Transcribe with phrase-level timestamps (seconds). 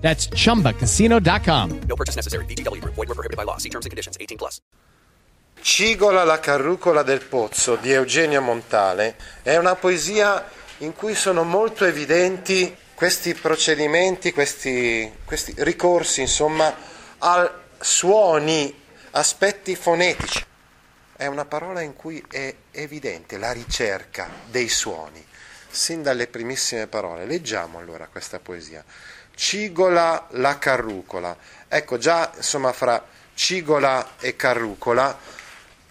[0.00, 1.80] That's chumbacasino.com.
[1.86, 2.44] No purchase necessary.
[2.46, 2.94] VGW Group.
[2.96, 3.58] Void were prohibited by law.
[3.58, 4.16] See terms and conditions.
[4.18, 4.60] 18 plus.
[5.62, 10.42] Cigola la carrucola del pozzo di Eugenio Montale è una poesia
[10.78, 16.74] in cui sono molto evidenti questi procedimenti, questi, questi ricorsi, insomma,
[17.18, 18.74] a suoni,
[19.12, 20.44] aspetti fonetici.
[21.16, 25.22] È una parola in cui è evidente la ricerca dei suoni,
[25.68, 27.26] sin dalle primissime parole.
[27.26, 28.82] Leggiamo allora questa poesia.
[29.40, 31.34] Cigola la carrucola.
[31.66, 35.18] Ecco, già insomma fra cigola e carrucola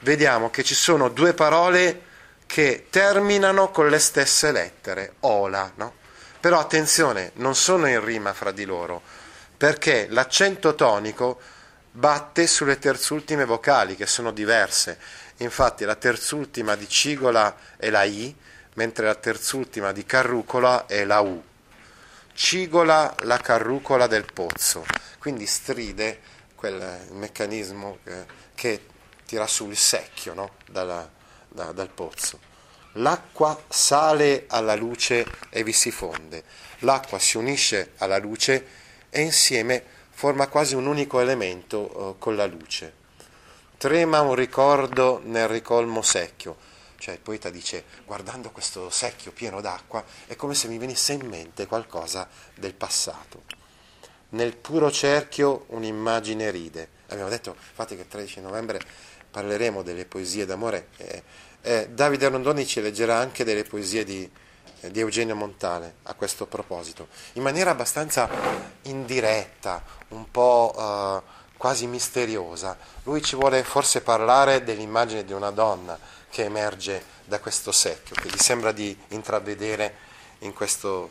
[0.00, 2.02] vediamo che ci sono due parole
[2.44, 5.94] che terminano con le stesse lettere, ola, no?
[6.40, 9.00] Però attenzione, non sono in rima fra di loro,
[9.56, 11.38] perché l'accento tonico
[11.92, 14.98] batte sulle terzultime vocali che sono diverse.
[15.36, 18.34] Infatti la terzultima di cigola è la I,
[18.74, 21.54] mentre la terzultima di carrucola è la U
[22.36, 24.84] cigola la carrucola del pozzo,
[25.18, 26.20] quindi stride
[26.54, 28.80] quel meccanismo che, che
[29.24, 30.50] tira su il secchio no?
[30.68, 31.10] Dalla,
[31.48, 32.38] da, dal pozzo.
[32.92, 36.44] L'acqua sale alla luce e vi si fonde,
[36.80, 38.66] l'acqua si unisce alla luce
[39.08, 43.04] e insieme forma quasi un unico elemento uh, con la luce.
[43.78, 46.56] Trema un ricordo nel ricolmo secchio,
[46.98, 51.26] cioè il poeta dice, guardando questo secchio pieno d'acqua, è come se mi venisse in
[51.26, 53.42] mente qualcosa del passato.
[54.30, 56.88] Nel puro cerchio un'immagine ride.
[57.08, 58.80] Abbiamo detto, infatti, che il 13 novembre
[59.30, 60.88] parleremo delle poesie d'amore.
[60.96, 61.22] Eh,
[61.62, 64.28] eh, Davide Rondoni ci leggerà anche delle poesie di,
[64.80, 68.28] eh, di Eugenio Montale a questo proposito, in maniera abbastanza
[68.82, 72.76] indiretta, un po' eh, quasi misteriosa.
[73.04, 78.28] Lui ci vuole forse parlare dell'immagine di una donna che emerge da questo secchio, che
[78.28, 79.94] gli sembra di intravedere
[80.40, 81.10] in questo,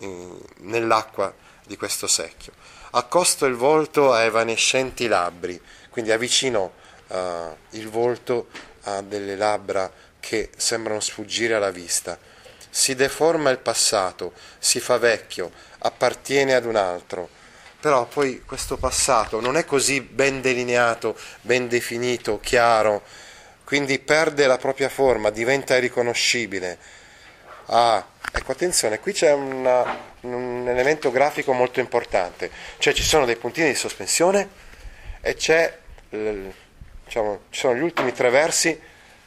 [0.00, 1.32] in, nell'acqua
[1.64, 2.52] di questo secchio.
[2.90, 5.60] Accosto il volto a evanescenti labbri,
[5.90, 6.72] quindi avvicino
[7.08, 7.16] uh,
[7.70, 8.48] il volto
[8.82, 9.90] a delle labbra
[10.20, 12.18] che sembrano sfuggire alla vista.
[12.70, 17.28] Si deforma il passato, si fa vecchio, appartiene ad un altro.
[17.84, 23.02] Però poi questo passato non è così ben delineato, ben definito, chiaro,
[23.62, 26.78] quindi perde la propria forma, diventa irriconoscibile.
[27.66, 28.02] Ah,
[28.32, 33.68] ecco attenzione, qui c'è una, un elemento grafico molto importante, cioè ci sono dei puntini
[33.68, 34.48] di sospensione
[35.20, 35.78] e c'è,
[36.08, 38.80] diciamo, ci sono gli ultimi tre versi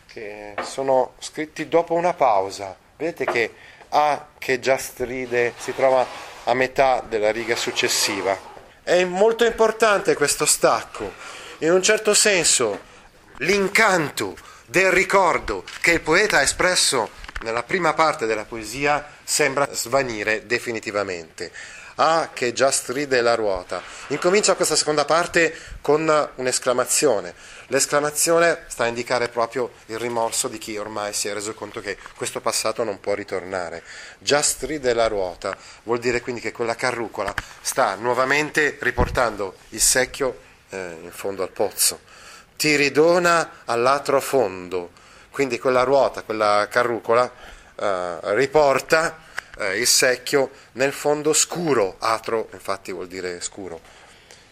[0.08, 2.76] che sono scritti dopo una pausa.
[2.96, 3.54] Vedete che
[3.90, 8.56] A che già stride si trova a metà della riga successiva.
[8.82, 11.12] È molto importante questo stacco,
[11.60, 12.96] in un certo senso
[13.40, 14.36] l'incanto
[14.66, 17.10] del ricordo che il poeta ha espresso
[17.42, 21.52] nella prima parte della poesia sembra svanire definitivamente.
[22.00, 23.82] Ah, che già stride la ruota.
[24.08, 27.34] Incomincia questa seconda parte con un'esclamazione.
[27.68, 31.98] L'esclamazione sta a indicare proprio il rimorso di chi ormai si è reso conto che
[32.16, 33.82] questo passato non può ritornare.
[34.20, 40.40] Già stride la ruota vuol dire quindi che quella carrucola sta nuovamente riportando il secchio
[40.70, 42.00] eh, in fondo al pozzo
[42.58, 44.92] ti ridona all'altro fondo.
[45.32, 47.32] Quindi quella ruota, quella carrucola,
[47.76, 49.26] eh, riporta
[49.60, 51.96] eh, il secchio nel fondo scuro.
[52.00, 53.80] Atro, infatti, vuol dire scuro.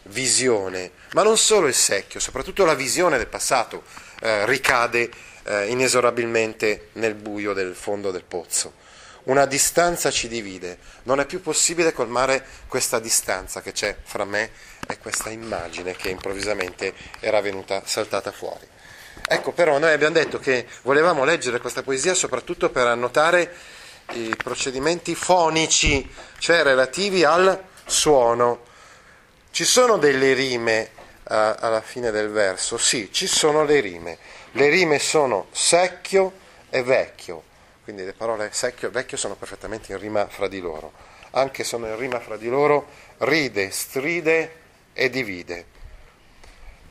[0.04, 3.84] Visione, ma non solo il secchio, soprattutto la visione del passato
[4.22, 5.10] eh, ricade
[5.46, 8.84] eh, inesorabilmente nel buio del fondo del pozzo.
[9.24, 14.52] Una distanza ci divide, non è più possibile colmare questa distanza che c'è fra me
[14.88, 18.68] e questa immagine che improvvisamente era venuta saltata fuori.
[19.28, 23.52] Ecco, però noi abbiamo detto che volevamo leggere questa poesia soprattutto per annotare
[24.14, 26.08] i procedimenti fonici,
[26.38, 28.64] cioè relativi al suono.
[29.52, 32.78] Ci sono delle rime uh, alla fine del verso?
[32.78, 34.18] Sì, ci sono le rime.
[34.52, 36.34] Le rime sono secchio
[36.70, 37.44] e vecchio,
[37.84, 40.92] quindi le parole secchio e vecchio sono perfettamente in rima fra di loro.
[41.32, 42.88] Anche sono in rima fra di loro
[43.20, 44.56] ride, stride
[44.94, 45.66] e divide.